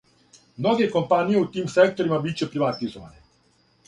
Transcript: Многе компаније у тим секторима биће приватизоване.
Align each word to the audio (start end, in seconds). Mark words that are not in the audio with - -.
Многе 0.57 0.87
компаније 0.95 1.37
у 1.41 1.43
тим 1.57 1.67
секторима 1.73 2.19
биће 2.23 2.47
приватизоване. 2.55 3.23